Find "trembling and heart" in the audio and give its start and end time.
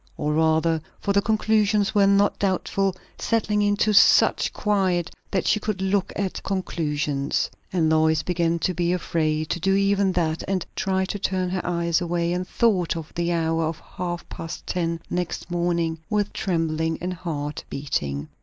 16.33-17.63